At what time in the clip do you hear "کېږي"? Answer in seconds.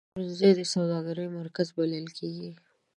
2.17-2.51